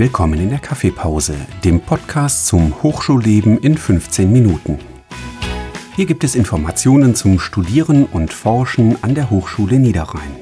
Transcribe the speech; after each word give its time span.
Willkommen 0.00 0.38
in 0.38 0.50
der 0.50 0.60
Kaffeepause, 0.60 1.34
dem 1.64 1.80
Podcast 1.80 2.46
zum 2.46 2.84
Hochschulleben 2.84 3.58
in 3.58 3.76
15 3.76 4.32
Minuten. 4.32 4.78
Hier 5.96 6.06
gibt 6.06 6.22
es 6.22 6.36
Informationen 6.36 7.16
zum 7.16 7.40
Studieren 7.40 8.04
und 8.04 8.32
Forschen 8.32 9.02
an 9.02 9.16
der 9.16 9.28
Hochschule 9.28 9.80
Niederrhein. 9.80 10.36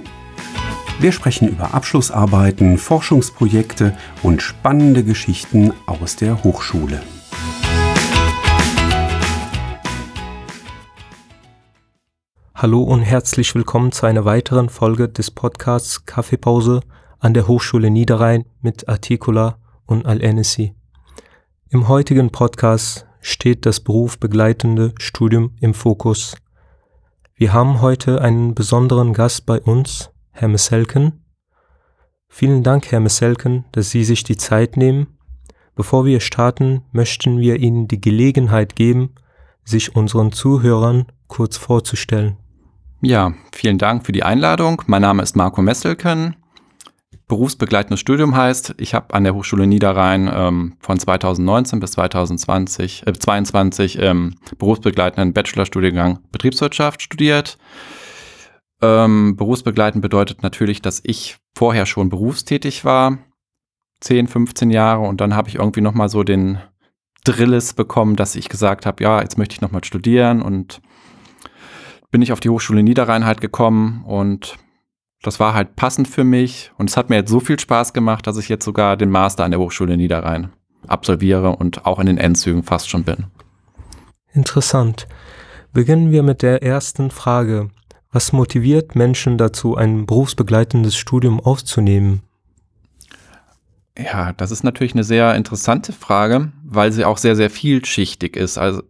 Wir 1.01 1.11
sprechen 1.11 1.49
über 1.49 1.73
Abschlussarbeiten, 1.73 2.77
Forschungsprojekte 2.77 3.97
und 4.23 4.43
spannende 4.43 5.03
Geschichten 5.03 5.73
aus 5.87 6.17
der 6.17 6.45
Hochschule. 6.45 7.01
Hallo 12.55 12.83
und 12.83 13.01
herzlich 13.01 13.55
willkommen 13.55 13.91
zu 13.91 14.05
einer 14.05 14.27
weiteren 14.27 14.69
Folge 14.69 15.09
des 15.09 15.31
Podcasts 15.31 16.05
Kaffeepause 16.05 16.83
an 17.27 17.35
der 17.35 17.49
Hochschule 17.49 17.91
Niederrhein 17.91 18.45
mit 18.63 18.89
Articula 18.89 19.59
und 19.85 20.07
Al-Anisi. 20.07 20.77
Im 21.71 21.89
heutigen 21.89 22.31
Podcast 22.31 23.05
steht 23.21 23.67
das 23.67 23.81
berufsbegleitende 23.81 24.95
Studium 25.01 25.57
im 25.61 25.75
Fokus. 25.75 26.37
Wir 27.35 27.53
haben 27.53 27.81
heute 27.81 28.23
einen 28.23 28.55
besonderen 28.55 29.13
Gast 29.13 29.45
bei 29.45 29.61
uns, 29.61 30.11
Herr 30.31 30.47
Messelken. 30.47 31.25
Vielen 32.29 32.63
Dank, 32.63 32.93
Herr 32.93 33.01
Messelken, 33.01 33.65
dass 33.73 33.91
Sie 33.91 34.05
sich 34.05 34.23
die 34.23 34.37
Zeit 34.37 34.77
nehmen. 34.77 35.19
Bevor 35.75 36.05
wir 36.05 36.21
starten, 36.21 36.83
möchten 36.93 37.41
wir 37.41 37.57
Ihnen 37.57 37.89
die 37.89 38.01
Gelegenheit 38.01 38.77
geben, 38.77 39.17
sich 39.65 39.97
unseren 39.97 40.31
Zuhörern 40.31 41.07
kurz 41.27 41.57
vorzustellen. 41.57 42.37
Ja, 43.01 43.35
vielen 43.53 43.79
Dank 43.79 44.07
für 44.07 44.13
die 44.13 44.23
Einladung. 44.23 44.83
Mein 44.87 45.03
Name 45.03 45.25
ist 45.25 45.35
Marco 45.35 45.61
Messelken 45.61 46.37
berufsbegleitendes 47.29 48.01
Studium 48.01 48.37
heißt, 48.37 48.75
ich 48.79 48.95
habe 48.95 49.13
an 49.15 49.25
der 49.25 49.35
Hochschule 49.35 49.67
Niederrhein 49.67 50.31
ähm, 50.33 50.77
von 50.79 50.99
2019 50.99 51.81
bis 51.81 51.93
2020, 51.93 53.07
äh, 53.07 53.13
22 53.13 53.99
ähm, 54.01 54.37
berufsbegleitenden 54.59 55.33
Bachelorstudiengang 55.33 56.21
Betriebswirtschaft 56.31 57.03
studiert. 57.03 57.59
Ähm, 58.81 59.37
berufsbegleitend 59.37 60.03
bedeutet 60.03 60.43
natürlich, 60.43 60.83
dass 60.83 61.01
ich 61.05 61.39
vorher 61.57 61.87
schon 61.87 62.11
berufstätig 62.11 62.85
war, 62.85 63.19
10, 64.01 64.29
15 64.29 64.71
Jahre. 64.71 65.03
Und 65.03 65.21
dann 65.21 65.35
habe 65.35 65.49
ich 65.49 65.57
irgendwie 65.57 65.81
nochmal 65.81 66.09
so 66.09 66.23
den 66.23 66.59
Drillis 67.25 67.73
bekommen, 67.73 68.15
dass 68.15 68.37
ich 68.37 68.49
gesagt 68.49 68.87
habe, 68.87 69.03
ja, 69.03 69.21
jetzt 69.21 69.39
möchte 69.39 69.55
ich 69.55 69.61
nochmal 69.61 69.83
studieren. 69.83 70.43
Und 70.43 70.81
bin 72.11 72.23
ich 72.23 72.33
auf 72.33 72.41
die 72.41 72.51
Hochschule 72.51 72.83
Niederrhein 72.83 73.25
halt 73.25 73.41
gekommen 73.41 74.05
und 74.07 74.59
das 75.23 75.41
war 75.41 75.55
halt 75.55 75.77
passend 75.77 76.09
für 76.09 76.25
mich 76.25 76.73
und 76.79 76.91
es 76.91 76.97
hat 76.97 77.11
mir 77.11 77.17
jetzt 77.17 77.31
so 77.31 77.41
viel 77.41 77.59
Spaß 77.59 77.93
gemacht, 77.93 78.27
dass 78.27 78.37
ich 78.37 78.49
jetzt 78.49 78.65
sogar 78.65 78.97
den 78.97 79.11
Master 79.11 79.45
an 79.45 79.51
der 79.51 79.61
Hochschule 79.61 79.97
Niederrhein 79.97 80.51
absolviere 80.87 81.57
und 81.57 81.87
auch 81.87 81.99
in 81.99 82.07
den 82.07 82.19
Endzügen 82.19 82.63
fast 82.63 82.89
schon 82.89 83.05
bin. 83.05 83.27
Interessant. 84.33 85.09
Beginnen 85.73 86.11
wir 86.11 86.23
mit 86.23 86.43
der 86.43 86.63
ersten 86.63 87.11
Frage. 87.11 87.71
Was 88.13 88.33
motiviert 88.33 88.95
Menschen 88.95 89.37
dazu, 89.37 89.77
ein 89.77 90.07
berufsbegleitendes 90.07 90.97
Studium 90.97 91.41
aufzunehmen? 91.41 92.23
Ja, 93.99 94.33
das 94.33 94.51
ist 94.51 94.63
natürlich 94.63 94.95
eine 94.95 95.05
sehr 95.05 95.35
interessante 95.35 95.93
Frage, 95.93 96.53
weil 96.65 96.93
sie 96.93 97.05
auch 97.05 97.19
sehr, 97.19 97.35
sehr 97.35 97.51
vielschichtig 97.51 98.37
ist. 98.37 98.59
Also 98.59 98.83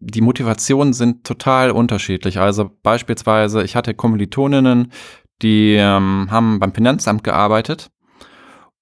die 0.00 0.20
Motivationen 0.20 0.92
sind 0.92 1.24
total 1.24 1.70
unterschiedlich. 1.70 2.38
Also 2.38 2.70
beispielsweise, 2.82 3.62
ich 3.62 3.74
hatte 3.74 3.94
Kommilitoninnen, 3.94 4.92
die 5.42 5.74
ähm, 5.74 6.28
haben 6.30 6.58
beim 6.58 6.72
Finanzamt 6.72 7.24
gearbeitet 7.24 7.90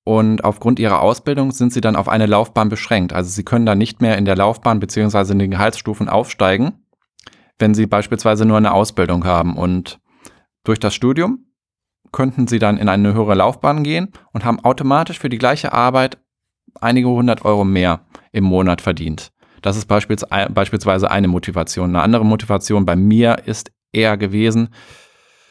und 0.04 0.44
aufgrund 0.44 0.78
ihrer 0.78 1.00
Ausbildung 1.02 1.50
sind 1.50 1.72
sie 1.72 1.80
dann 1.80 1.96
auf 1.96 2.08
eine 2.08 2.26
Laufbahn 2.26 2.68
beschränkt. 2.68 3.12
Also 3.12 3.28
sie 3.30 3.42
können 3.42 3.66
dann 3.66 3.78
nicht 3.78 4.00
mehr 4.00 4.16
in 4.16 4.24
der 4.24 4.36
Laufbahn 4.36 4.78
beziehungsweise 4.78 5.32
in 5.32 5.40
den 5.40 5.50
Gehaltsstufen 5.50 6.08
aufsteigen, 6.08 6.86
wenn 7.58 7.74
sie 7.74 7.86
beispielsweise 7.86 8.44
nur 8.44 8.56
eine 8.56 8.72
Ausbildung 8.72 9.24
haben. 9.24 9.56
Und 9.56 9.98
durch 10.62 10.78
das 10.78 10.94
Studium 10.94 11.46
könnten 12.12 12.46
sie 12.46 12.60
dann 12.60 12.78
in 12.78 12.88
eine 12.88 13.14
höhere 13.14 13.34
Laufbahn 13.34 13.82
gehen 13.82 14.12
und 14.32 14.44
haben 14.44 14.60
automatisch 14.60 15.18
für 15.18 15.28
die 15.28 15.38
gleiche 15.38 15.72
Arbeit 15.72 16.18
einige 16.80 17.08
hundert 17.08 17.44
Euro 17.44 17.64
mehr 17.64 18.06
im 18.30 18.44
Monat 18.44 18.80
verdient. 18.80 19.32
Das 19.60 19.76
ist 19.76 19.86
beispielsweise 19.86 21.10
eine 21.10 21.26
Motivation. 21.26 21.88
Eine 21.90 22.02
andere 22.02 22.24
Motivation 22.24 22.86
bei 22.86 22.94
mir 22.94 23.38
ist 23.46 23.72
eher 23.92 24.16
gewesen, 24.16 24.68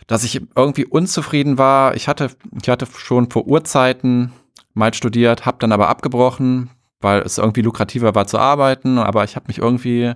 dass 0.07 0.23
ich 0.23 0.41
irgendwie 0.55 0.85
unzufrieden 0.85 1.57
war. 1.57 1.95
Ich 1.95 2.07
hatte, 2.07 2.31
ich 2.61 2.69
hatte 2.69 2.87
schon 2.97 3.29
vor 3.29 3.47
Urzeiten 3.47 4.31
mal 4.73 4.93
studiert, 4.93 5.45
habe 5.45 5.57
dann 5.59 5.71
aber 5.71 5.89
abgebrochen, 5.89 6.69
weil 7.01 7.21
es 7.21 7.37
irgendwie 7.37 7.61
lukrativer 7.61 8.15
war 8.15 8.27
zu 8.27 8.37
arbeiten, 8.37 8.97
aber 8.97 9.23
ich 9.23 9.35
habe 9.35 9.47
mich 9.47 9.59
irgendwie 9.59 10.13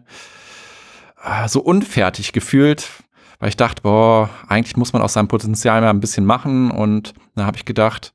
äh, 1.23 1.47
so 1.47 1.61
unfertig 1.61 2.33
gefühlt, 2.33 2.89
weil 3.39 3.49
ich 3.49 3.57
dachte, 3.57 3.81
boah, 3.81 4.29
eigentlich 4.47 4.77
muss 4.77 4.93
man 4.93 5.01
aus 5.01 5.13
seinem 5.13 5.27
Potenzial 5.27 5.81
mal 5.81 5.89
ein 5.89 6.01
bisschen 6.01 6.25
machen. 6.25 6.71
Und 6.71 7.13
dann 7.35 7.45
habe 7.45 7.57
ich 7.57 7.65
gedacht, 7.65 8.13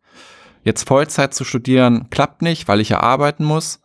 jetzt 0.63 0.87
Vollzeit 0.87 1.35
zu 1.35 1.45
studieren 1.45 2.11
klappt 2.11 2.43
nicht, 2.43 2.69
weil 2.69 2.81
ich 2.81 2.91
ja 2.91 3.01
arbeiten 3.01 3.45
muss. 3.45 3.81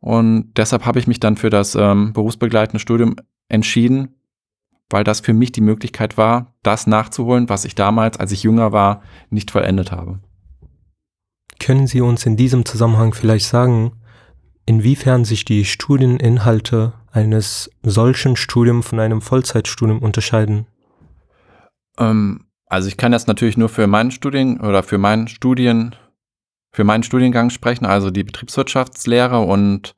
Und 0.00 0.52
deshalb 0.56 0.86
habe 0.86 0.98
ich 0.98 1.06
mich 1.06 1.18
dann 1.18 1.36
für 1.36 1.50
das 1.50 1.74
ähm, 1.74 2.12
berufsbegleitende 2.12 2.78
Studium 2.78 3.16
entschieden, 3.48 4.15
weil 4.90 5.04
das 5.04 5.20
für 5.20 5.32
mich 5.32 5.52
die 5.52 5.60
Möglichkeit 5.60 6.16
war, 6.16 6.54
das 6.62 6.86
nachzuholen, 6.86 7.48
was 7.48 7.64
ich 7.64 7.74
damals, 7.74 8.18
als 8.18 8.32
ich 8.32 8.42
jünger 8.42 8.72
war, 8.72 9.02
nicht 9.30 9.50
vollendet 9.50 9.92
habe. 9.92 10.20
Können 11.58 11.86
Sie 11.86 12.00
uns 12.00 12.26
in 12.26 12.36
diesem 12.36 12.64
Zusammenhang 12.64 13.14
vielleicht 13.14 13.46
sagen, 13.46 13.92
inwiefern 14.66 15.24
sich 15.24 15.44
die 15.44 15.64
Studieninhalte 15.64 16.92
eines 17.10 17.70
solchen 17.82 18.36
Studiums 18.36 18.86
von 18.86 19.00
einem 19.00 19.22
Vollzeitstudium 19.22 20.00
unterscheiden? 20.00 20.66
Ähm, 21.98 22.46
also 22.66 22.88
ich 22.88 22.96
kann 22.96 23.12
jetzt 23.12 23.28
natürlich 23.28 23.56
nur 23.56 23.68
für 23.68 23.86
meinen 23.86 24.10
Studien 24.10 24.60
oder 24.60 24.82
für 24.82 24.98
meinen 24.98 25.28
Studien, 25.28 25.94
für 26.72 26.84
meinen 26.84 27.04
Studiengang 27.04 27.50
sprechen, 27.50 27.86
also 27.86 28.10
die 28.10 28.24
Betriebswirtschaftslehre 28.24 29.40
und 29.40 29.94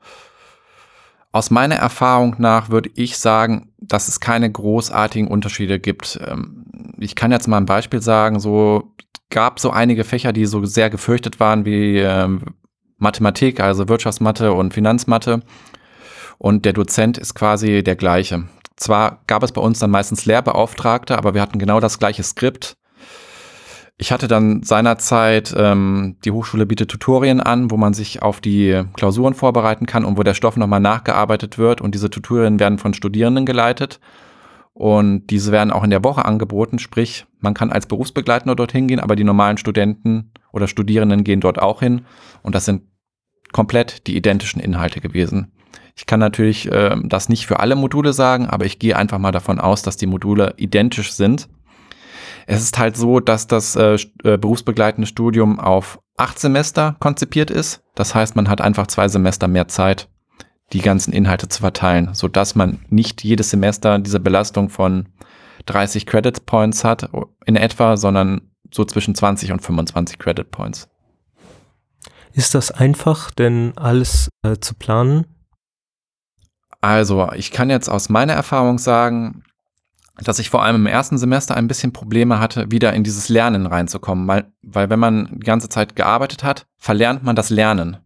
aus 1.38 1.52
meiner 1.52 1.76
Erfahrung 1.76 2.34
nach 2.38 2.68
würde 2.68 2.90
ich 2.96 3.16
sagen, 3.16 3.72
dass 3.78 4.08
es 4.08 4.18
keine 4.18 4.50
großartigen 4.50 5.28
Unterschiede 5.28 5.78
gibt. 5.78 6.18
Ähm, 6.26 6.64
ich 6.98 7.14
kann 7.14 7.30
jetzt 7.30 7.46
mal 7.46 7.58
ein 7.58 7.64
Beispiel 7.64 8.02
sagen, 8.02 8.40
so 8.40 8.92
gab 9.30 9.60
so 9.60 9.70
einige 9.70 10.02
Fächer, 10.02 10.32
die 10.32 10.46
so 10.46 10.64
sehr 10.64 10.90
gefürchtet 10.90 11.38
waren 11.38 11.64
wie 11.64 11.98
ähm, 11.98 12.42
Mathematik, 12.96 13.60
also 13.60 13.88
Wirtschaftsmathe 13.88 14.52
und 14.52 14.74
Finanzmathe. 14.74 15.42
Und 16.38 16.64
der 16.64 16.72
Dozent 16.72 17.18
ist 17.18 17.34
quasi 17.34 17.84
der 17.84 17.94
gleiche. 17.94 18.48
Zwar 18.74 19.22
gab 19.28 19.44
es 19.44 19.52
bei 19.52 19.60
uns 19.60 19.78
dann 19.78 19.90
meistens 19.90 20.26
Lehrbeauftragte, 20.26 21.16
aber 21.16 21.34
wir 21.34 21.40
hatten 21.40 21.60
genau 21.60 21.78
das 21.78 22.00
gleiche 22.00 22.24
Skript. 22.24 22.76
Ich 24.00 24.12
hatte 24.12 24.28
dann 24.28 24.62
seinerzeit, 24.62 25.52
ähm, 25.56 26.16
die 26.24 26.30
Hochschule 26.30 26.66
bietet 26.66 26.88
Tutorien 26.88 27.40
an, 27.40 27.72
wo 27.72 27.76
man 27.76 27.94
sich 27.94 28.22
auf 28.22 28.40
die 28.40 28.84
Klausuren 28.94 29.34
vorbereiten 29.34 29.86
kann 29.86 30.04
und 30.04 30.16
wo 30.16 30.22
der 30.22 30.34
Stoff 30.34 30.56
nochmal 30.56 30.78
nachgearbeitet 30.78 31.58
wird. 31.58 31.80
Und 31.80 31.96
diese 31.96 32.08
Tutorien 32.08 32.60
werden 32.60 32.78
von 32.78 32.94
Studierenden 32.94 33.44
geleitet. 33.44 33.98
Und 34.72 35.26
diese 35.26 35.50
werden 35.50 35.72
auch 35.72 35.82
in 35.82 35.90
der 35.90 36.04
Woche 36.04 36.24
angeboten, 36.24 36.78
sprich, 36.78 37.26
man 37.40 37.52
kann 37.52 37.72
als 37.72 37.86
Berufsbegleitender 37.86 38.54
dorthin 38.54 38.86
gehen, 38.86 39.00
aber 39.00 39.16
die 39.16 39.24
normalen 39.24 39.58
Studenten 39.58 40.30
oder 40.52 40.68
Studierenden 40.68 41.24
gehen 41.24 41.40
dort 41.40 41.60
auch 41.60 41.80
hin. 41.80 42.02
Und 42.44 42.54
das 42.54 42.64
sind 42.64 42.82
komplett 43.50 44.06
die 44.06 44.16
identischen 44.16 44.60
Inhalte 44.60 45.00
gewesen. 45.00 45.50
Ich 45.96 46.06
kann 46.06 46.20
natürlich 46.20 46.70
äh, 46.70 46.94
das 47.02 47.28
nicht 47.28 47.48
für 47.48 47.58
alle 47.58 47.74
Module 47.74 48.12
sagen, 48.12 48.46
aber 48.46 48.66
ich 48.66 48.78
gehe 48.78 48.96
einfach 48.96 49.18
mal 49.18 49.32
davon 49.32 49.58
aus, 49.58 49.82
dass 49.82 49.96
die 49.96 50.06
Module 50.06 50.54
identisch 50.56 51.10
sind. 51.10 51.48
Es 52.50 52.62
ist 52.62 52.78
halt 52.78 52.96
so, 52.96 53.20
dass 53.20 53.46
das 53.46 53.76
äh, 53.76 53.98
äh, 54.24 54.38
berufsbegleitende 54.38 55.06
Studium 55.06 55.60
auf 55.60 56.00
acht 56.16 56.38
Semester 56.38 56.96
konzipiert 56.98 57.50
ist. 57.50 57.82
Das 57.94 58.14
heißt, 58.14 58.36
man 58.36 58.48
hat 58.48 58.62
einfach 58.62 58.86
zwei 58.86 59.06
Semester 59.06 59.48
mehr 59.48 59.68
Zeit, 59.68 60.08
die 60.72 60.80
ganzen 60.80 61.12
Inhalte 61.12 61.48
zu 61.48 61.60
verteilen, 61.60 62.14
so 62.14 62.26
dass 62.26 62.54
man 62.54 62.80
nicht 62.88 63.22
jedes 63.22 63.50
Semester 63.50 63.98
diese 63.98 64.18
Belastung 64.18 64.70
von 64.70 65.10
30 65.66 66.06
Credit 66.06 66.46
Points 66.46 66.84
hat 66.84 67.10
in 67.44 67.56
etwa, 67.56 67.98
sondern 67.98 68.50
so 68.72 68.86
zwischen 68.86 69.14
20 69.14 69.52
und 69.52 69.60
25 69.60 70.18
Credit 70.18 70.50
Points. 70.50 70.88
Ist 72.32 72.54
das 72.54 72.70
einfach, 72.70 73.30
denn 73.30 73.74
alles 73.76 74.30
äh, 74.42 74.56
zu 74.58 74.74
planen? 74.74 75.26
Also, 76.80 77.30
ich 77.32 77.50
kann 77.50 77.68
jetzt 77.68 77.90
aus 77.90 78.08
meiner 78.08 78.32
Erfahrung 78.32 78.78
sagen, 78.78 79.42
dass 80.24 80.38
ich 80.38 80.50
vor 80.50 80.62
allem 80.62 80.76
im 80.76 80.86
ersten 80.86 81.18
Semester 81.18 81.56
ein 81.56 81.68
bisschen 81.68 81.92
Probleme 81.92 82.40
hatte, 82.40 82.70
wieder 82.70 82.92
in 82.92 83.04
dieses 83.04 83.28
Lernen 83.28 83.66
reinzukommen, 83.66 84.26
weil, 84.26 84.52
weil 84.62 84.90
wenn 84.90 84.98
man 84.98 85.28
die 85.32 85.46
ganze 85.46 85.68
Zeit 85.68 85.96
gearbeitet 85.96 86.42
hat, 86.42 86.66
verlernt 86.76 87.22
man 87.22 87.36
das 87.36 87.50
Lernen. 87.50 87.98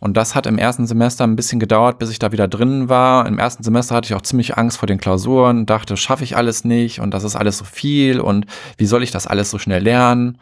Und 0.00 0.16
das 0.16 0.34
hat 0.34 0.46
im 0.46 0.58
ersten 0.58 0.86
Semester 0.86 1.24
ein 1.24 1.36
bisschen 1.36 1.60
gedauert, 1.60 1.98
bis 1.98 2.10
ich 2.10 2.18
da 2.18 2.30
wieder 2.30 2.46
drin 2.46 2.88
war. 2.88 3.26
Im 3.26 3.38
ersten 3.38 3.62
Semester 3.62 3.94
hatte 3.94 4.06
ich 4.06 4.14
auch 4.14 4.22
ziemlich 4.22 4.56
Angst 4.58 4.76
vor 4.76 4.86
den 4.86 4.98
Klausuren, 4.98 5.64
dachte, 5.64 5.96
schaffe 5.96 6.24
ich 6.24 6.36
alles 6.36 6.64
nicht 6.64 7.00
und 7.00 7.12
das 7.12 7.24
ist 7.24 7.36
alles 7.36 7.56
so 7.56 7.64
viel 7.64 8.20
und 8.20 8.46
wie 8.76 8.86
soll 8.86 9.02
ich 9.02 9.12
das 9.12 9.26
alles 9.26 9.50
so 9.50 9.58
schnell 9.58 9.82
lernen? 9.82 10.38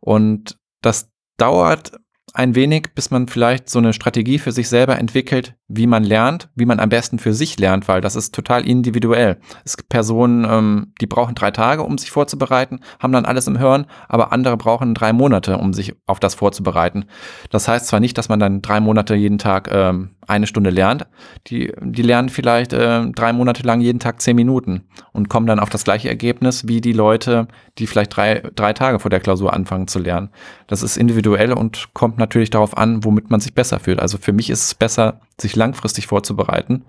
Und 0.00 0.56
das 0.82 1.08
dauert 1.36 1.92
ein 2.34 2.54
wenig, 2.54 2.88
bis 2.94 3.10
man 3.10 3.26
vielleicht 3.26 3.68
so 3.68 3.78
eine 3.78 3.92
Strategie 3.92 4.38
für 4.38 4.52
sich 4.52 4.68
selber 4.68 4.98
entwickelt, 4.98 5.54
wie 5.68 5.86
man 5.86 6.04
lernt, 6.04 6.48
wie 6.54 6.66
man 6.66 6.80
am 6.80 6.88
besten 6.88 7.18
für 7.18 7.34
sich 7.34 7.58
lernt, 7.58 7.88
weil 7.88 8.00
das 8.00 8.16
ist 8.16 8.34
total 8.34 8.66
individuell. 8.66 9.38
Es 9.64 9.76
gibt 9.76 9.88
Personen, 9.88 10.44
ähm, 10.48 10.92
die 11.00 11.06
brauchen 11.06 11.34
drei 11.34 11.50
Tage, 11.50 11.82
um 11.82 11.98
sich 11.98 12.10
vorzubereiten, 12.10 12.80
haben 12.98 13.12
dann 13.12 13.24
alles 13.24 13.46
im 13.46 13.58
Hirn, 13.58 13.86
aber 14.08 14.32
andere 14.32 14.56
brauchen 14.56 14.94
drei 14.94 15.12
Monate, 15.12 15.58
um 15.58 15.72
sich 15.72 15.94
auf 16.06 16.20
das 16.20 16.34
vorzubereiten. 16.34 17.06
Das 17.50 17.68
heißt 17.68 17.86
zwar 17.86 18.00
nicht, 18.00 18.16
dass 18.16 18.28
man 18.28 18.40
dann 18.40 18.62
drei 18.62 18.80
Monate 18.80 19.14
jeden 19.14 19.38
Tag 19.38 19.70
ähm, 19.72 20.10
eine 20.26 20.46
Stunde 20.46 20.70
lernt, 20.70 21.06
die, 21.48 21.72
die 21.82 22.02
lernen 22.02 22.28
vielleicht 22.28 22.72
äh, 22.72 23.10
drei 23.10 23.32
Monate 23.32 23.64
lang 23.64 23.80
jeden 23.80 23.98
Tag 23.98 24.20
zehn 24.22 24.36
Minuten 24.36 24.84
und 25.12 25.28
kommen 25.28 25.46
dann 25.46 25.58
auf 25.58 25.70
das 25.70 25.84
gleiche 25.84 26.08
Ergebnis 26.08 26.68
wie 26.68 26.80
die 26.80 26.92
Leute, 26.92 27.48
die 27.78 27.86
vielleicht 27.86 28.16
drei, 28.16 28.42
drei 28.54 28.72
Tage 28.72 29.00
vor 29.00 29.10
der 29.10 29.20
Klausur 29.20 29.52
anfangen 29.52 29.88
zu 29.88 29.98
lernen. 29.98 30.30
Das 30.68 30.82
ist 30.82 30.96
individuell 30.96 31.52
und 31.52 31.92
kommt 31.94 32.18
natürlich 32.20 32.50
darauf 32.50 32.76
an, 32.76 33.04
womit 33.04 33.30
man 33.30 33.40
sich 33.40 33.54
besser 33.54 33.80
fühlt. 33.80 33.98
Also 33.98 34.18
für 34.18 34.32
mich 34.32 34.48
ist 34.50 34.64
es 34.64 34.74
besser, 34.74 35.20
sich 35.40 35.56
langfristig 35.56 36.06
vorzubereiten, 36.06 36.84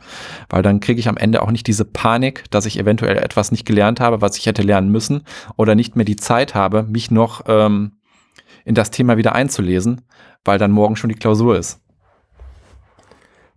weil 0.49 0.61
dann 0.61 0.79
kriege 0.79 0.99
ich 0.99 1.09
am 1.09 1.17
Ende 1.17 1.41
auch 1.41 1.51
nicht 1.51 1.65
diese 1.65 1.85
Panik, 1.85 2.43
dass 2.51 2.67
ich 2.67 2.77
eventuell 2.77 3.17
etwas 3.17 3.51
nicht 3.51 3.65
gelernt 3.65 3.99
habe, 3.99 4.21
was 4.21 4.37
ich 4.37 4.45
hätte 4.45 4.61
lernen 4.61 4.91
müssen 4.91 5.23
oder 5.57 5.73
nicht 5.73 5.95
mehr 5.95 6.05
die 6.05 6.15
Zeit 6.15 6.53
habe, 6.53 6.83
mich 6.83 7.09
noch 7.09 7.45
ähm, 7.47 7.93
in 8.65 8.75
das 8.75 8.91
Thema 8.91 9.17
wieder 9.17 9.33
einzulesen, 9.33 10.01
weil 10.45 10.59
dann 10.59 10.71
morgen 10.71 10.95
schon 10.95 11.09
die 11.09 11.15
Klausur 11.15 11.57
ist. 11.57 11.81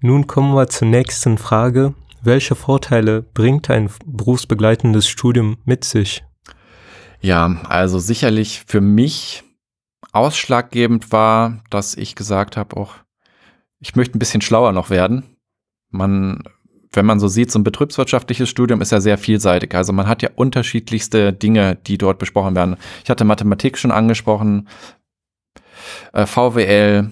Nun 0.00 0.26
kommen 0.26 0.54
wir 0.54 0.68
zur 0.68 0.88
nächsten 0.88 1.38
Frage. 1.38 1.94
Welche 2.22 2.54
Vorteile 2.54 3.22
bringt 3.22 3.70
ein 3.70 3.90
berufsbegleitendes 4.06 5.08
Studium 5.08 5.58
mit 5.64 5.84
sich? 5.84 6.24
Ja, 7.20 7.56
also 7.68 7.98
sicherlich 7.98 8.64
für 8.66 8.82
mich 8.82 9.43
ausschlaggebend 10.12 11.12
war, 11.12 11.62
dass 11.70 11.96
ich 11.96 12.14
gesagt 12.14 12.56
habe, 12.56 12.76
auch 12.76 12.94
ich 13.80 13.96
möchte 13.96 14.16
ein 14.16 14.18
bisschen 14.18 14.40
schlauer 14.40 14.72
noch 14.72 14.90
werden. 14.90 15.36
Man, 15.90 16.42
wenn 16.92 17.04
man 17.04 17.20
so 17.20 17.28
sieht, 17.28 17.50
so 17.50 17.58
ein 17.58 17.64
betriebswirtschaftliches 17.64 18.48
Studium 18.48 18.80
ist 18.80 18.92
ja 18.92 19.00
sehr 19.00 19.18
vielseitig. 19.18 19.74
Also 19.74 19.92
man 19.92 20.08
hat 20.08 20.22
ja 20.22 20.30
unterschiedlichste 20.34 21.32
Dinge, 21.32 21.76
die 21.86 21.98
dort 21.98 22.18
besprochen 22.18 22.54
werden. 22.54 22.76
Ich 23.02 23.10
hatte 23.10 23.24
Mathematik 23.24 23.76
schon 23.76 23.90
angesprochen, 23.90 24.68
äh, 26.12 26.26
VWL, 26.26 27.10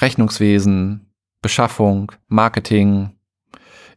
Rechnungswesen, 0.00 1.12
Beschaffung, 1.42 2.12
Marketing, 2.28 3.16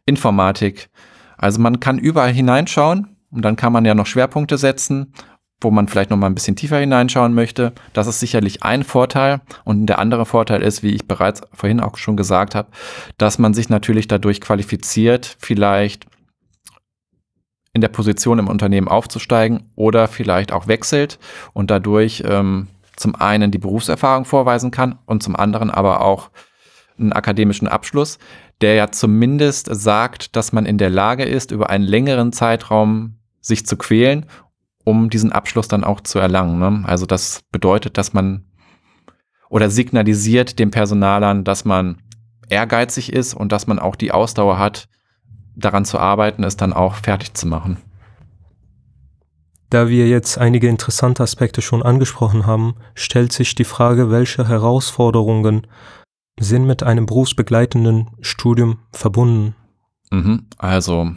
Informatik. 0.04 0.90
Also 1.36 1.60
man 1.60 1.80
kann 1.80 1.98
überall 1.98 2.32
hineinschauen 2.32 3.16
und 3.30 3.42
dann 3.42 3.56
kann 3.56 3.72
man 3.72 3.84
ja 3.84 3.94
noch 3.94 4.06
Schwerpunkte 4.06 4.58
setzen 4.58 5.12
wo 5.64 5.70
man 5.70 5.88
vielleicht 5.88 6.10
noch 6.10 6.16
mal 6.16 6.26
ein 6.26 6.34
bisschen 6.34 6.56
tiefer 6.56 6.78
hineinschauen 6.78 7.34
möchte. 7.34 7.72
Das 7.92 8.06
ist 8.06 8.20
sicherlich 8.20 8.62
ein 8.62 8.82
Vorteil. 8.82 9.40
Und 9.64 9.86
der 9.86 9.98
andere 9.98 10.26
Vorteil 10.26 10.62
ist, 10.62 10.82
wie 10.82 10.90
ich 10.94 11.06
bereits 11.06 11.42
vorhin 11.52 11.80
auch 11.80 11.96
schon 11.96 12.16
gesagt 12.16 12.54
habe, 12.54 12.68
dass 13.18 13.38
man 13.38 13.54
sich 13.54 13.68
natürlich 13.68 14.08
dadurch 14.08 14.40
qualifiziert, 14.40 15.36
vielleicht 15.38 16.06
in 17.72 17.80
der 17.80 17.88
Position 17.88 18.38
im 18.38 18.48
Unternehmen 18.48 18.88
aufzusteigen 18.88 19.70
oder 19.74 20.08
vielleicht 20.08 20.52
auch 20.52 20.66
wechselt 20.66 21.18
und 21.54 21.70
dadurch 21.70 22.22
ähm, 22.26 22.68
zum 22.96 23.14
einen 23.14 23.50
die 23.50 23.58
Berufserfahrung 23.58 24.24
vorweisen 24.24 24.70
kann 24.70 24.98
und 25.06 25.22
zum 25.22 25.36
anderen 25.36 25.70
aber 25.70 26.02
auch 26.02 26.30
einen 26.98 27.12
akademischen 27.12 27.68
Abschluss, 27.68 28.18
der 28.60 28.74
ja 28.74 28.90
zumindest 28.90 29.68
sagt, 29.72 30.36
dass 30.36 30.52
man 30.52 30.66
in 30.66 30.78
der 30.78 30.90
Lage 30.90 31.24
ist, 31.24 31.50
über 31.50 31.70
einen 31.70 31.84
längeren 31.84 32.32
Zeitraum 32.32 33.16
sich 33.40 33.66
zu 33.66 33.76
quälen 33.76 34.26
um 34.84 35.10
diesen 35.10 35.32
Abschluss 35.32 35.68
dann 35.68 35.84
auch 35.84 36.00
zu 36.00 36.18
erlangen. 36.18 36.58
Ne? 36.58 36.82
Also 36.86 37.06
das 37.06 37.42
bedeutet, 37.50 37.98
dass 37.98 38.12
man 38.12 38.44
oder 39.48 39.68
signalisiert 39.68 40.58
dem 40.58 40.70
Personalern, 40.70 41.44
dass 41.44 41.64
man 41.64 42.00
ehrgeizig 42.48 43.12
ist 43.12 43.34
und 43.34 43.52
dass 43.52 43.66
man 43.66 43.78
auch 43.78 43.96
die 43.96 44.12
Ausdauer 44.12 44.58
hat, 44.58 44.88
daran 45.54 45.84
zu 45.84 45.98
arbeiten, 45.98 46.44
es 46.44 46.56
dann 46.56 46.72
auch 46.72 46.94
fertig 46.94 47.34
zu 47.34 47.46
machen. 47.46 47.76
Da 49.68 49.88
wir 49.88 50.08
jetzt 50.08 50.38
einige 50.38 50.68
interessante 50.68 51.22
Aspekte 51.22 51.62
schon 51.62 51.82
angesprochen 51.82 52.46
haben, 52.46 52.74
stellt 52.94 53.32
sich 53.32 53.54
die 53.54 53.64
Frage, 53.64 54.10
welche 54.10 54.46
Herausforderungen 54.48 55.66
sind 56.38 56.66
mit 56.66 56.82
einem 56.82 57.06
berufsbegleitenden 57.06 58.10
Studium 58.20 58.80
verbunden? 58.92 59.54
Mhm, 60.10 60.46
also 60.58 61.12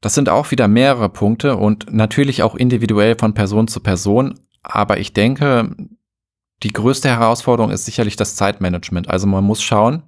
das 0.00 0.14
sind 0.14 0.28
auch 0.28 0.50
wieder 0.50 0.68
mehrere 0.68 1.08
Punkte 1.08 1.56
und 1.56 1.92
natürlich 1.92 2.42
auch 2.42 2.54
individuell 2.54 3.16
von 3.18 3.34
Person 3.34 3.68
zu 3.68 3.80
Person. 3.80 4.40
Aber 4.62 4.98
ich 4.98 5.12
denke, 5.12 5.74
die 6.62 6.72
größte 6.72 7.08
Herausforderung 7.08 7.70
ist 7.70 7.84
sicherlich 7.84 8.16
das 8.16 8.36
Zeitmanagement. 8.36 9.08
Also 9.08 9.26
man 9.26 9.44
muss 9.44 9.62
schauen, 9.62 10.02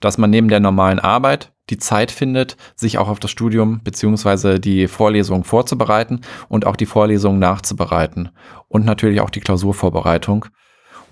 dass 0.00 0.18
man 0.18 0.30
neben 0.30 0.48
der 0.48 0.60
normalen 0.60 0.98
Arbeit 0.98 1.52
die 1.70 1.78
Zeit 1.78 2.10
findet, 2.10 2.56
sich 2.74 2.98
auch 2.98 3.08
auf 3.08 3.20
das 3.20 3.30
Studium 3.30 3.82
beziehungsweise 3.84 4.58
die 4.58 4.88
Vorlesung 4.88 5.44
vorzubereiten 5.44 6.20
und 6.48 6.66
auch 6.66 6.76
die 6.76 6.86
Vorlesung 6.86 7.38
nachzubereiten 7.38 8.30
und 8.68 8.84
natürlich 8.84 9.20
auch 9.20 9.30
die 9.30 9.40
Klausurvorbereitung. 9.40 10.46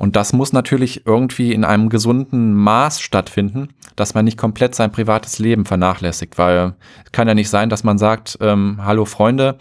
Und 0.00 0.16
das 0.16 0.32
muss 0.32 0.54
natürlich 0.54 1.04
irgendwie 1.04 1.52
in 1.52 1.62
einem 1.62 1.90
gesunden 1.90 2.54
Maß 2.54 3.02
stattfinden, 3.02 3.68
dass 3.96 4.14
man 4.14 4.24
nicht 4.24 4.38
komplett 4.38 4.74
sein 4.74 4.90
privates 4.90 5.38
Leben 5.38 5.66
vernachlässigt, 5.66 6.38
weil 6.38 6.74
es 7.04 7.12
kann 7.12 7.28
ja 7.28 7.34
nicht 7.34 7.50
sein, 7.50 7.68
dass 7.68 7.84
man 7.84 7.98
sagt, 7.98 8.38
ähm, 8.40 8.78
hallo 8.82 9.04
Freunde, 9.04 9.58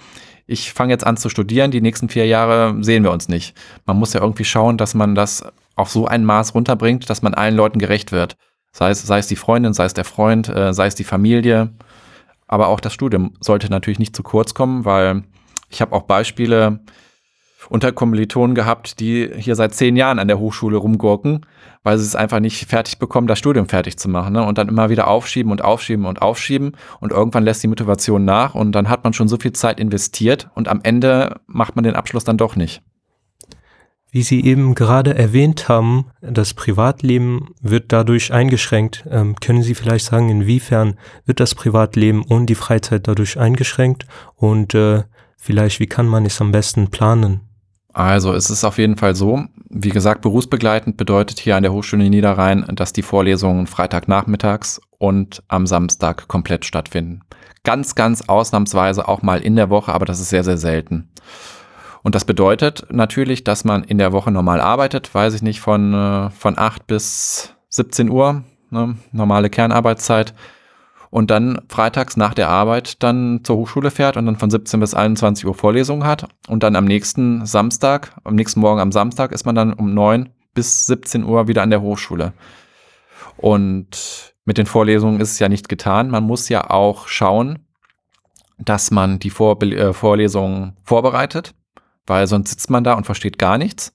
ich 0.47 0.71
fange 0.71 0.93
jetzt 0.93 1.05
an 1.05 1.17
zu 1.17 1.27
studieren, 1.27 1.71
die 1.71 1.81
nächsten 1.81 2.07
vier 2.07 2.25
Jahre 2.25 2.73
sehen 2.79 3.03
wir 3.03 3.11
uns 3.11 3.27
nicht. 3.27 3.53
Man 3.85 3.99
muss 3.99 4.13
ja 4.13 4.21
irgendwie 4.21 4.45
schauen, 4.45 4.77
dass 4.77 4.93
man 4.93 5.13
das 5.13 5.43
auf 5.75 5.89
so 5.89 6.07
ein 6.07 6.23
Maß 6.23 6.55
runterbringt, 6.55 7.09
dass 7.09 7.21
man 7.21 7.33
allen 7.33 7.57
Leuten 7.57 7.77
gerecht 7.77 8.13
wird. 8.13 8.37
Sei 8.71 8.91
es, 8.91 9.01
sei 9.01 9.19
es 9.19 9.27
die 9.27 9.35
Freundin, 9.35 9.73
sei 9.73 9.83
es 9.83 9.93
der 9.93 10.05
Freund, 10.05 10.47
äh, 10.47 10.73
sei 10.73 10.87
es 10.87 10.95
die 10.95 11.03
Familie. 11.03 11.73
Aber 12.47 12.67
auch 12.67 12.79
das 12.79 12.93
Studium 12.93 13.33
sollte 13.41 13.69
natürlich 13.69 13.99
nicht 13.99 14.15
zu 14.15 14.23
kurz 14.23 14.53
kommen, 14.53 14.85
weil 14.85 15.23
ich 15.67 15.81
habe 15.81 15.93
auch 15.93 16.03
Beispiele, 16.03 16.79
unter 17.67 17.91
gehabt, 17.91 18.99
die 18.99 19.29
hier 19.35 19.55
seit 19.55 19.73
zehn 19.73 19.95
Jahren 19.95 20.19
an 20.19 20.27
der 20.27 20.39
Hochschule 20.39 20.77
rumgurken, 20.77 21.45
weil 21.83 21.97
sie 21.97 22.05
es 22.05 22.15
einfach 22.15 22.39
nicht 22.39 22.69
fertig 22.69 22.99
bekommen, 22.99 23.27
das 23.27 23.39
Studium 23.39 23.67
fertig 23.67 23.97
zu 23.97 24.09
machen. 24.09 24.33
Ne? 24.33 24.45
Und 24.45 24.57
dann 24.57 24.69
immer 24.69 24.89
wieder 24.89 25.07
aufschieben 25.07 25.51
und 25.51 25.63
aufschieben 25.63 26.05
und 26.05 26.21
aufschieben. 26.21 26.73
Und 26.99 27.11
irgendwann 27.11 27.43
lässt 27.43 27.61
die 27.63 27.67
Motivation 27.67 28.23
nach 28.23 28.55
und 28.55 28.71
dann 28.71 28.89
hat 28.89 29.03
man 29.03 29.13
schon 29.13 29.27
so 29.27 29.37
viel 29.37 29.53
Zeit 29.53 29.79
investiert 29.79 30.49
und 30.55 30.67
am 30.67 30.79
Ende 30.83 31.41
macht 31.47 31.75
man 31.75 31.83
den 31.83 31.95
Abschluss 31.95 32.23
dann 32.23 32.37
doch 32.37 32.55
nicht. 32.55 32.81
Wie 34.11 34.23
Sie 34.23 34.43
eben 34.43 34.73
gerade 34.73 35.13
erwähnt 35.13 35.69
haben, 35.69 36.05
das 36.21 36.55
Privatleben 36.55 37.49
wird 37.61 37.91
dadurch 37.91 38.33
eingeschränkt. 38.33 39.05
Ähm, 39.11 39.35
können 39.35 39.61
Sie 39.61 39.75
vielleicht 39.75 40.05
sagen, 40.05 40.29
inwiefern 40.29 40.97
wird 41.25 41.39
das 41.39 41.53
Privatleben 41.53 42.23
und 42.23 42.47
die 42.47 42.55
Freizeit 42.55 43.07
dadurch 43.07 43.37
eingeschränkt? 43.37 44.07
Und 44.35 44.73
äh, 44.73 45.03
vielleicht, 45.37 45.79
wie 45.79 45.85
kann 45.85 46.07
man 46.07 46.25
es 46.25 46.41
am 46.41 46.51
besten 46.51 46.89
planen? 46.89 47.48
Also 47.93 48.33
es 48.33 48.49
ist 48.49 48.63
auf 48.63 48.77
jeden 48.77 48.97
Fall 48.97 49.15
so, 49.15 49.45
wie 49.69 49.89
gesagt, 49.89 50.21
berufsbegleitend 50.21 50.97
bedeutet 50.97 51.39
hier 51.39 51.55
an 51.55 51.63
der 51.63 51.73
Hochschule 51.73 52.09
Niederrhein, 52.09 52.65
dass 52.73 52.93
die 52.93 53.01
Vorlesungen 53.01 53.67
Freitagnachmittags 53.67 54.79
und 54.97 55.43
am 55.47 55.65
Samstag 55.65 56.27
komplett 56.27 56.65
stattfinden. 56.65 57.21
Ganz, 57.63 57.95
ganz 57.95 58.27
ausnahmsweise 58.27 59.07
auch 59.07 59.21
mal 59.21 59.41
in 59.41 59.55
der 59.55 59.69
Woche, 59.69 59.93
aber 59.93 60.05
das 60.05 60.19
ist 60.19 60.29
sehr, 60.29 60.43
sehr 60.43 60.57
selten. 60.57 61.09
Und 62.03 62.15
das 62.15 62.25
bedeutet 62.25 62.85
natürlich, 62.89 63.43
dass 63.43 63.65
man 63.65 63.83
in 63.83 63.97
der 63.97 64.13
Woche 64.13 64.31
normal 64.31 64.61
arbeitet, 64.61 65.13
weiß 65.13 65.33
ich 65.33 65.41
nicht, 65.41 65.59
von, 65.59 65.93
äh, 65.93 66.29
von 66.29 66.57
8 66.57 66.87
bis 66.87 67.53
17 67.69 68.09
Uhr, 68.09 68.43
ne, 68.69 68.95
normale 69.11 69.49
Kernarbeitszeit 69.49 70.33
und 71.09 71.31
dann 71.31 71.61
freitags 71.69 72.17
nach 72.17 72.33
der 72.33 72.49
Arbeit 72.49 73.01
dann 73.03 73.41
zur 73.43 73.57
Hochschule 73.57 73.91
fährt 73.91 74.17
und 74.17 74.25
dann 74.25 74.37
von 74.37 74.49
17 74.49 74.79
bis 74.79 74.93
21 74.93 75.45
Uhr 75.45 75.55
Vorlesungen 75.55 76.05
hat 76.05 76.27
und 76.47 76.63
dann 76.63 76.75
am 76.75 76.85
nächsten 76.85 77.45
Samstag, 77.45 78.15
am 78.23 78.35
nächsten 78.35 78.59
Morgen 78.59 78.79
am 78.79 78.91
Samstag 78.91 79.31
ist 79.31 79.45
man 79.45 79.55
dann 79.55 79.73
um 79.73 79.93
9 79.93 80.29
bis 80.53 80.85
17 80.85 81.23
Uhr 81.23 81.47
wieder 81.47 81.63
an 81.63 81.69
der 81.69 81.81
Hochschule. 81.81 82.33
Und 83.37 84.35
mit 84.45 84.57
den 84.57 84.65
Vorlesungen 84.65 85.21
ist 85.21 85.33
es 85.33 85.39
ja 85.39 85.49
nicht 85.49 85.69
getan. 85.69 86.09
Man 86.09 86.23
muss 86.23 86.49
ja 86.49 86.69
auch 86.69 87.07
schauen, 87.07 87.59
dass 88.57 88.91
man 88.91 89.19
die 89.19 89.29
Vor 89.29 89.61
äh, 89.63 89.93
Vorlesungen 89.93 90.75
vorbereitet, 90.83 91.55
weil 92.05 92.27
sonst 92.27 92.49
sitzt 92.49 92.69
man 92.69 92.83
da 92.83 92.93
und 92.93 93.05
versteht 93.05 93.37
gar 93.37 93.57
nichts. 93.57 93.93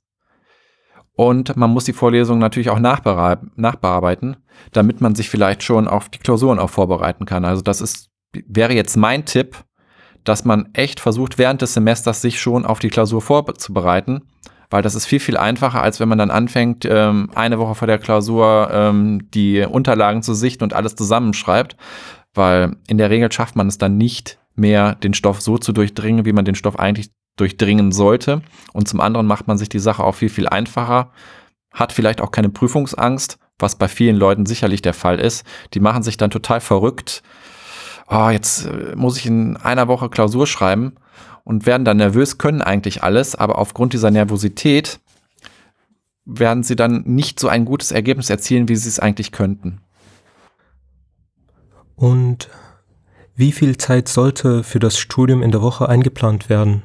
Und 1.17 1.57
man 1.57 1.71
muss 1.71 1.85
die 1.85 1.93
Vorlesung 1.93 2.39
natürlich 2.39 2.71
auch 2.71 2.81
nachbearbeiten, 2.81 4.37
damit 4.73 5.01
man 5.01 5.15
sich 5.15 5.31
vielleicht 5.31 5.63
schon 5.63 5.87
auf 5.87 6.09
die 6.09 6.19
Klausuren 6.19 6.59
auch 6.59 6.71
vorbereiten 6.71 7.25
kann. 7.25 7.45
Also 7.45 7.63
das 7.63 7.81
ist, 7.81 8.11
wäre 8.33 8.75
jetzt 8.75 8.97
mein 8.97 9.25
Tipp, 9.25 9.57
dass 10.25 10.45
man 10.45 10.71
echt 10.73 11.01
versucht, 11.01 11.39
während 11.39 11.63
des 11.63 11.75
Semesters 11.75 12.21
sich 12.21 12.41
schon 12.41 12.67
auf 12.67 12.81
die 12.81 12.89
Klausur 12.89 13.23
vorzubereiten, 13.23 14.23
weil 14.71 14.83
das 14.83 14.97
ist 14.97 15.07
viel, 15.07 15.21
viel 15.21 15.37
einfacher, 15.37 15.83
als 15.83 16.01
wenn 16.01 16.09
man 16.09 16.19
dann 16.19 16.31
anfängt, 16.31 16.85
ähm, 16.89 17.31
eine 17.35 17.59
Woche 17.59 17.77
vor 17.77 17.87
der 17.87 17.99
Klausur 17.99 18.71
ähm, 18.73 19.29
die 19.33 19.61
Unterlagen 19.61 20.23
zu 20.23 20.35
sichten 20.35 20.65
und 20.65 20.73
alles 20.73 20.97
zusammenschreibt, 20.97 21.77
weil 22.33 22.77
in 22.89 22.99
der 22.99 23.11
Regel 23.11 23.31
schafft 23.31 23.55
man 23.55 23.69
es 23.69 23.79
dann 23.79 23.97
nicht 23.99 24.39
mehr, 24.57 24.97
den 24.97 25.15
Stoff 25.15 25.41
so 25.41 25.59
zu 25.59 25.73
durchdringen, 25.73 26.25
wie 26.25 26.33
man 26.33 26.45
den 26.45 26.55
Stoff 26.55 26.79
eigentlich 26.79 27.11
durchdringen 27.37 27.93
sollte. 27.93 28.43
Und 28.73 28.89
zum 28.89 29.01
anderen 29.01 29.27
macht 29.27 29.47
man 29.47 29.59
sich 29.59 29.69
die 29.69 29.79
Sache 29.79 30.05
auch 30.05 30.15
viel, 30.15 30.29
viel 30.29 30.49
einfacher, 30.49 31.11
hat 31.73 31.93
vielleicht 31.93 32.21
auch 32.21 32.31
keine 32.31 32.49
Prüfungsangst, 32.49 33.39
was 33.59 33.77
bei 33.77 33.89
vielen 33.89 34.17
Leuten 34.17 34.47
sicherlich 34.47 34.83
der 34.83 34.95
Fall 34.95 35.19
ist. 35.19 35.45
Die 35.75 35.81
machen 35.81 36.03
sich 36.03 36.17
dann 36.17 36.31
total 36.31 36.61
verrückt. 36.61 37.23
Oh, 38.09 38.29
jetzt 38.29 38.67
äh, 38.67 38.95
muss 38.97 39.17
ich 39.19 39.27
in 39.27 39.57
einer 39.57 39.89
Woche 39.89 40.09
Klausur 40.09 40.47
schreiben 40.47 40.95
und 41.45 41.67
werden 41.67 41.85
dann 41.85 41.97
nervös, 41.97 42.39
können 42.39 42.63
eigentlich 42.63 43.03
alles, 43.03 43.35
aber 43.35 43.59
aufgrund 43.59 43.93
dieser 43.93 44.11
Nervosität 44.11 45.01
werden 46.25 46.63
sie 46.63 46.77
dann 46.77 47.03
nicht 47.05 47.39
so 47.39 47.49
ein 47.49 47.65
gutes 47.65 47.93
Ergebnis 47.93 48.31
erzielen, 48.31 48.69
wie 48.69 48.77
sie 48.77 48.89
es 48.89 48.99
eigentlich 48.99 49.31
könnten. 49.31 49.81
Und 51.97 52.49
wie 53.37 53.53
viel 53.53 53.77
Zeit 53.77 54.09
sollte 54.09 54.63
für 54.63 54.79
das 54.79 54.99
Studium 54.99 55.43
in 55.43 55.51
der 55.51 55.61
Woche 55.63 55.89
eingeplant 55.89 56.49
werden? 56.49 56.83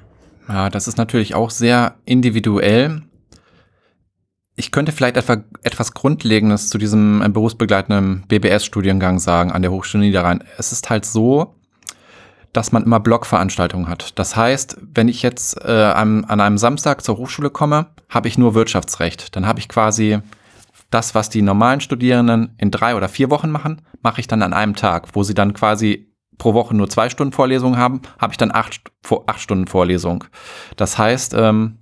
Ja, 0.50 0.70
das 0.70 0.88
ist 0.88 0.98
natürlich 0.98 1.36
auch 1.36 1.51
sehr 1.51 1.96
individuell. 2.06 3.03
Ich 4.56 4.72
könnte 4.72 4.91
vielleicht 4.91 5.15
etwa 5.15 5.44
etwas 5.63 5.94
Grundlegendes 5.94 6.70
zu 6.70 6.77
diesem 6.77 7.22
äh, 7.22 7.29
berufsbegleitenden 7.29 8.25
BBS-Studiengang 8.27 9.20
sagen 9.20 9.51
an 9.51 9.62
der 9.62 9.72
Hochschule 9.72 10.03
Niederrhein. 10.03 10.44
Es 10.58 10.72
ist 10.72 10.89
halt 10.89 11.06
so, 11.06 11.56
dass 12.51 12.72
man 12.72 12.84
immer 12.84 13.00
Blockveranstaltungen 13.00 13.88
hat. 13.88 14.18
Das 14.18 14.36
heißt, 14.36 14.77
wenn 14.82 15.08
ich 15.08 15.22
jetzt 15.22 15.63
äh, 15.63 15.72
an, 15.72 16.25
an 16.25 16.41
einem 16.41 16.58
Samstag 16.58 17.03
zur 17.03 17.18
Hochschule 17.18 17.51
komme, 17.51 17.91
habe 18.10 18.27
ich 18.27 18.39
nur 18.39 18.56
Wirtschaftsrecht. 18.56 19.36
Dann 19.36 19.46
habe 19.46 19.60
ich 19.60 19.70
quasi 19.70 20.20
das, 20.89 21.13
was 21.13 21.29
die 21.29 21.44
normalen 21.44 21.79
Studierenden 21.79 22.56
in 22.58 22.72
drei 22.72 22.96
oder 22.96 23.08
vier 23.08 23.29
Wochen 23.29 23.51
machen, 23.51 23.84
mache 24.01 24.20
ich 24.20 24.27
dann 24.27 24.41
an 24.41 24.53
einem 24.53 24.75
Tag, 24.75 25.10
wo 25.13 25.22
sie 25.22 25.36
dann 25.36 25.53
quasi 25.53 26.09
pro 26.39 26.55
Woche 26.55 26.75
nur 26.75 26.89
zwei 26.89 27.10
Stunden 27.10 27.34
Vorlesung 27.34 27.77
haben, 27.77 28.01
habe 28.17 28.34
ich 28.34 28.38
dann 28.38 28.51
acht, 28.51 28.81
acht 29.27 29.39
Stunden 29.39 29.67
Vorlesung. 29.67 30.24
Das 30.75 30.98
heißt, 30.98 31.36
ähm, 31.38 31.77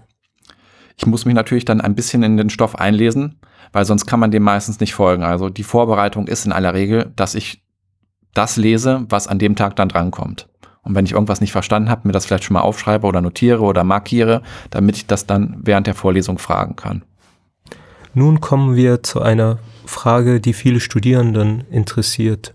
ich 0.98 1.06
muss 1.06 1.24
mich 1.24 1.36
natürlich 1.36 1.64
dann 1.64 1.80
ein 1.80 1.96
bisschen 1.96 2.24
in 2.24 2.36
den 2.36 2.50
Stoff 2.50 2.76
einlesen, 2.76 3.40
weil 3.72 3.86
sonst 3.86 4.06
kann 4.06 4.20
man 4.20 4.32
dem 4.32 4.44
meistens 4.44 4.82
nicht 4.82 4.94
folgen. 4.94 5.24
Also 5.24 5.50
die 5.50 5.64
Vorbereitung 5.64 6.28
ist 6.28 6.46
in 6.46 6.52
aller 6.52 6.74
Regel, 6.74 7.14
dass 7.16 7.36
ich 7.36 7.64
das 8.34 8.58
lese, 8.58 9.06
was 9.08 9.28
an 9.28 9.40
dem 9.40 9.56
Tag 9.56 9.76
dann 9.78 9.90
drankommt. 9.90 10.50
Und 10.82 10.96
wenn 10.96 11.06
ich 11.06 11.12
irgendwas 11.12 11.42
nicht 11.42 11.52
verstanden 11.52 11.90
habe, 11.90 12.08
mir 12.08 12.14
das 12.14 12.26
vielleicht 12.26 12.46
schon 12.46 12.54
mal 12.54 12.62
aufschreibe 12.62 13.06
oder 13.06 13.22
notiere 13.22 13.62
oder 13.62 13.84
markiere, 13.84 14.42
damit 14.70 14.96
ich 14.96 15.06
das 15.06 15.26
dann 15.26 15.58
während 15.62 15.86
der 15.86 15.96
Vorlesung 15.96 16.40
fragen 16.40 16.76
kann. 16.76 17.04
Nun 18.14 18.42
kommen 18.42 18.76
wir 18.76 19.04
zu 19.04 19.22
einer 19.22 19.60
Frage, 19.86 20.40
die 20.40 20.54
viele 20.54 20.80
Studierenden 20.80 21.66
interessiert. 21.70 22.54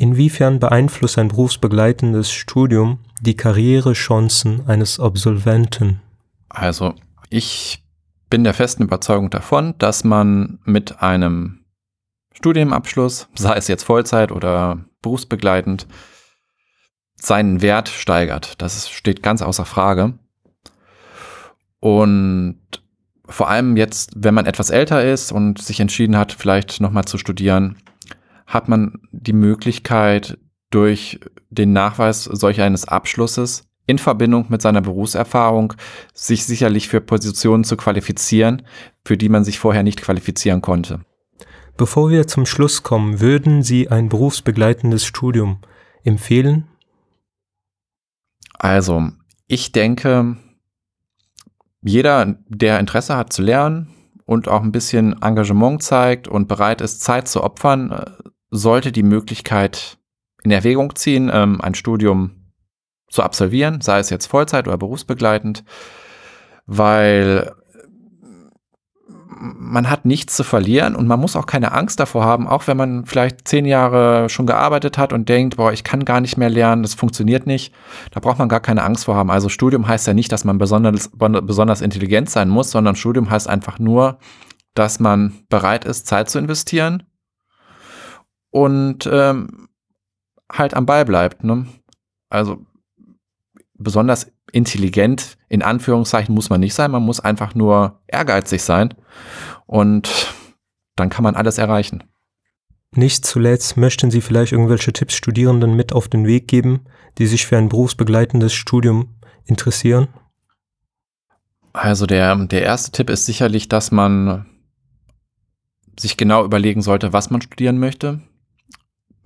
Inwiefern 0.00 0.60
beeinflusst 0.60 1.18
ein 1.18 1.26
berufsbegleitendes 1.26 2.30
Studium 2.30 3.00
die 3.20 3.34
Karrierechancen 3.34 4.68
eines 4.68 5.00
Absolventen? 5.00 6.00
Also, 6.48 6.94
ich 7.30 7.82
bin 8.30 8.44
der 8.44 8.54
festen 8.54 8.84
Überzeugung 8.84 9.28
davon, 9.28 9.74
dass 9.78 10.04
man 10.04 10.60
mit 10.64 11.02
einem 11.02 11.64
Studienabschluss, 12.32 13.28
sei 13.34 13.56
es 13.56 13.66
jetzt 13.66 13.82
Vollzeit 13.82 14.30
oder 14.30 14.84
berufsbegleitend, 15.02 15.88
seinen 17.16 17.60
Wert 17.60 17.88
steigert. 17.88 18.62
Das 18.62 18.88
steht 18.88 19.24
ganz 19.24 19.42
außer 19.42 19.64
Frage. 19.64 20.16
Und 21.80 22.60
vor 23.26 23.50
allem 23.50 23.76
jetzt, 23.76 24.12
wenn 24.14 24.34
man 24.34 24.46
etwas 24.46 24.70
älter 24.70 25.04
ist 25.04 25.32
und 25.32 25.60
sich 25.60 25.80
entschieden 25.80 26.16
hat, 26.16 26.32
vielleicht 26.32 26.80
nochmal 26.80 27.04
zu 27.06 27.18
studieren, 27.18 27.78
hat 28.48 28.68
man 28.68 28.98
die 29.12 29.34
Möglichkeit, 29.34 30.38
durch 30.70 31.20
den 31.50 31.72
Nachweis 31.72 32.24
solch 32.24 32.60
eines 32.60 32.86
Abschlusses 32.86 33.64
in 33.86 33.98
Verbindung 33.98 34.46
mit 34.48 34.60
seiner 34.60 34.82
Berufserfahrung 34.82 35.74
sich 36.12 36.44
sicherlich 36.44 36.88
für 36.88 37.00
Positionen 37.00 37.64
zu 37.64 37.76
qualifizieren, 37.76 38.62
für 39.04 39.16
die 39.16 39.30
man 39.30 39.44
sich 39.44 39.58
vorher 39.58 39.82
nicht 39.82 40.02
qualifizieren 40.02 40.60
konnte. 40.60 41.00
Bevor 41.76 42.10
wir 42.10 42.26
zum 42.26 42.44
Schluss 42.44 42.82
kommen, 42.82 43.20
würden 43.20 43.62
Sie 43.62 43.88
ein 43.88 44.08
berufsbegleitendes 44.08 45.06
Studium 45.06 45.60
empfehlen? 46.02 46.66
Also, 48.58 49.10
ich 49.46 49.72
denke, 49.72 50.36
jeder, 51.80 52.36
der 52.48 52.80
Interesse 52.80 53.16
hat 53.16 53.32
zu 53.32 53.42
lernen 53.42 53.88
und 54.26 54.48
auch 54.48 54.62
ein 54.62 54.72
bisschen 54.72 55.22
Engagement 55.22 55.82
zeigt 55.82 56.28
und 56.28 56.48
bereit 56.48 56.80
ist, 56.80 57.00
Zeit 57.00 57.28
zu 57.28 57.42
opfern, 57.42 57.92
äh, 57.92 58.28
sollte 58.50 58.92
die 58.92 59.02
Möglichkeit 59.02 59.98
in 60.42 60.50
Erwägung 60.50 60.94
ziehen, 60.96 61.30
ähm, 61.32 61.60
ein 61.60 61.74
Studium 61.74 62.52
zu 63.10 63.22
absolvieren, 63.22 63.80
sei 63.80 63.98
es 63.98 64.10
jetzt 64.10 64.26
Vollzeit 64.26 64.68
oder 64.68 64.78
berufsbegleitend, 64.78 65.64
weil 66.66 67.52
man 69.40 69.88
hat 69.88 70.04
nichts 70.04 70.34
zu 70.34 70.42
verlieren 70.42 70.96
und 70.96 71.06
man 71.06 71.20
muss 71.20 71.36
auch 71.36 71.46
keine 71.46 71.72
Angst 71.72 72.00
davor 72.00 72.24
haben, 72.24 72.48
auch 72.48 72.66
wenn 72.66 72.76
man 72.76 73.06
vielleicht 73.06 73.46
zehn 73.46 73.66
Jahre 73.66 74.28
schon 74.28 74.46
gearbeitet 74.46 74.98
hat 74.98 75.12
und 75.12 75.28
denkt, 75.28 75.56
boah, 75.56 75.72
ich 75.72 75.84
kann 75.84 76.04
gar 76.04 76.20
nicht 76.20 76.36
mehr 76.36 76.50
lernen, 76.50 76.82
das 76.82 76.94
funktioniert 76.94 77.46
nicht. 77.46 77.72
Da 78.10 78.20
braucht 78.20 78.38
man 78.38 78.48
gar 78.48 78.60
keine 78.60 78.82
Angst 78.82 79.04
vor 79.04 79.14
haben. 79.14 79.30
Also 79.30 79.48
Studium 79.48 79.86
heißt 79.86 80.06
ja 80.06 80.14
nicht, 80.14 80.32
dass 80.32 80.44
man 80.44 80.58
besonders, 80.58 81.10
besonders 81.12 81.80
intelligent 81.80 82.28
sein 82.30 82.48
muss, 82.48 82.70
sondern 82.72 82.96
Studium 82.96 83.30
heißt 83.30 83.48
einfach 83.48 83.78
nur, 83.78 84.18
dass 84.74 84.98
man 84.98 85.34
bereit 85.48 85.84
ist, 85.84 86.06
Zeit 86.06 86.28
zu 86.30 86.38
investieren 86.38 87.04
und 88.50 89.08
ähm, 89.10 89.68
halt 90.50 90.74
am 90.74 90.86
Ball 90.86 91.04
bleibt. 91.04 91.44
Ne? 91.44 91.66
Also 92.30 92.64
besonders 93.74 94.32
intelligent, 94.52 95.36
in 95.48 95.62
Anführungszeichen, 95.62 96.34
muss 96.34 96.50
man 96.50 96.60
nicht 96.60 96.74
sein. 96.74 96.90
Man 96.90 97.02
muss 97.02 97.20
einfach 97.20 97.54
nur 97.54 98.00
ehrgeizig 98.06 98.62
sein. 98.62 98.94
Und 99.66 100.34
dann 100.96 101.10
kann 101.10 101.22
man 101.22 101.36
alles 101.36 101.58
erreichen. 101.58 102.04
Nicht 102.90 103.26
zuletzt 103.26 103.76
möchten 103.76 104.10
Sie 104.10 104.22
vielleicht 104.22 104.52
irgendwelche 104.52 104.92
Tipps 104.92 105.14
Studierenden 105.14 105.74
mit 105.76 105.92
auf 105.92 106.08
den 106.08 106.26
Weg 106.26 106.48
geben, 106.48 106.86
die 107.18 107.26
sich 107.26 107.46
für 107.46 107.58
ein 107.58 107.68
berufsbegleitendes 107.68 108.54
Studium 108.54 109.16
interessieren? 109.44 110.08
Also 111.74 112.06
der, 112.06 112.34
der 112.34 112.62
erste 112.62 112.90
Tipp 112.92 113.10
ist 113.10 113.26
sicherlich, 113.26 113.68
dass 113.68 113.92
man 113.92 114.46
sich 116.00 116.16
genau 116.16 116.44
überlegen 116.44 116.80
sollte, 116.80 117.12
was 117.12 117.28
man 117.28 117.42
studieren 117.42 117.78
möchte 117.78 118.22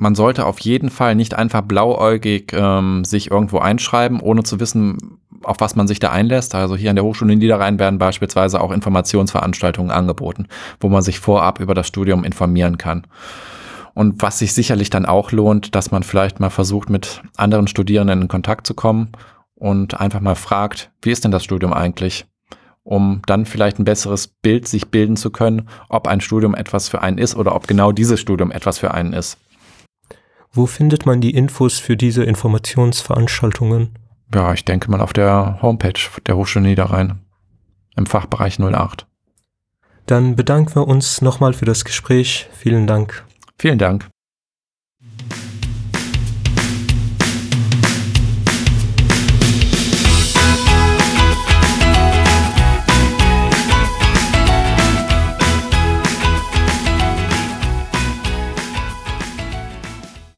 man 0.02 0.16
sollte 0.16 0.46
auf 0.46 0.58
jeden 0.58 0.90
Fall 0.90 1.14
nicht 1.14 1.34
einfach 1.34 1.62
blauäugig 1.62 2.52
ähm, 2.52 3.04
sich 3.04 3.30
irgendwo 3.30 3.58
einschreiben, 3.58 4.18
ohne 4.18 4.42
zu 4.42 4.58
wissen, 4.58 5.20
auf 5.44 5.60
was 5.60 5.76
man 5.76 5.86
sich 5.86 6.00
da 6.00 6.10
einlässt. 6.10 6.56
Also 6.56 6.74
hier 6.74 6.90
an 6.90 6.96
der 6.96 7.04
Hochschule 7.04 7.32
in 7.32 7.38
Niederrhein 7.38 7.78
werden 7.78 8.00
beispielsweise 8.00 8.60
auch 8.60 8.72
Informationsveranstaltungen 8.72 9.92
angeboten, 9.92 10.48
wo 10.80 10.88
man 10.88 11.02
sich 11.02 11.20
vorab 11.20 11.60
über 11.60 11.74
das 11.74 11.86
Studium 11.86 12.24
informieren 12.24 12.78
kann. 12.78 13.06
Und 13.94 14.20
was 14.20 14.40
sich 14.40 14.54
sicherlich 14.54 14.90
dann 14.90 15.06
auch 15.06 15.30
lohnt, 15.30 15.76
dass 15.76 15.92
man 15.92 16.02
vielleicht 16.02 16.40
mal 16.40 16.50
versucht, 16.50 16.90
mit 16.90 17.22
anderen 17.36 17.68
Studierenden 17.68 18.22
in 18.22 18.28
Kontakt 18.28 18.66
zu 18.66 18.74
kommen 18.74 19.12
und 19.54 20.00
einfach 20.00 20.20
mal 20.20 20.34
fragt, 20.34 20.90
wie 21.02 21.12
ist 21.12 21.22
denn 21.22 21.30
das 21.30 21.44
Studium 21.44 21.72
eigentlich? 21.72 22.26
Um 22.82 23.22
dann 23.26 23.46
vielleicht 23.46 23.78
ein 23.78 23.84
besseres 23.84 24.26
Bild 24.26 24.66
sich 24.66 24.88
bilden 24.88 25.16
zu 25.16 25.30
können, 25.30 25.68
ob 25.88 26.08
ein 26.08 26.20
Studium 26.20 26.56
etwas 26.56 26.88
für 26.88 27.02
einen 27.02 27.18
ist 27.18 27.36
oder 27.36 27.54
ob 27.54 27.68
genau 27.68 27.92
dieses 27.92 28.18
Studium 28.18 28.50
etwas 28.50 28.80
für 28.80 28.92
einen 28.92 29.12
ist. 29.12 29.38
Wo 30.52 30.66
findet 30.66 31.06
man 31.06 31.20
die 31.20 31.34
Infos 31.34 31.78
für 31.78 31.96
diese 31.96 32.24
Informationsveranstaltungen? 32.24 33.98
Ja, 34.34 34.52
ich 34.52 34.64
denke 34.64 34.90
mal 34.90 35.00
auf 35.00 35.12
der 35.12 35.58
Homepage 35.62 36.00
der 36.26 36.36
Hochschule 36.36 36.66
Niederrhein 36.66 37.20
im 37.96 38.06
Fachbereich 38.06 38.58
08. 38.58 39.06
Dann 40.06 40.36
bedanken 40.36 40.74
wir 40.74 40.86
uns 40.86 41.22
nochmal 41.22 41.52
für 41.54 41.64
das 41.64 41.84
Gespräch. 41.84 42.48
Vielen 42.52 42.86
Dank. 42.86 43.24
Vielen 43.58 43.78
Dank. 43.78 44.08